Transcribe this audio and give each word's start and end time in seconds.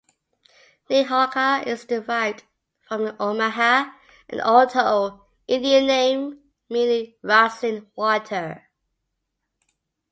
Nehawka 0.89 1.67
is 1.67 1.85
derived 1.85 2.41
from 2.87 3.05
an 3.05 3.15
Omaha 3.19 3.91
and 4.29 4.41
Otoe 4.41 5.21
Indian 5.47 5.85
name 5.85 6.39
meaning 6.69 7.13
"rustling 7.21 7.85
water". 7.95 8.67